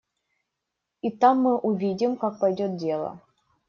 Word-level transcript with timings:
И 1.03 1.11
там 1.11 1.41
мы 1.43 1.59
увидим, 1.59 2.17
как 2.17 2.39
пойдет 2.39 2.75
дело. 2.75 3.21